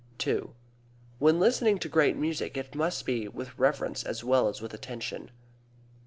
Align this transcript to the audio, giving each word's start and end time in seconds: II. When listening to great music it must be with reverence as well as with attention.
II. 0.25 0.45
When 1.19 1.39
listening 1.39 1.77
to 1.77 1.87
great 1.87 2.15
music 2.17 2.57
it 2.57 2.73
must 2.73 3.05
be 3.05 3.27
with 3.27 3.55
reverence 3.59 4.03
as 4.03 4.23
well 4.23 4.47
as 4.47 4.59
with 4.59 4.73
attention. 4.73 5.29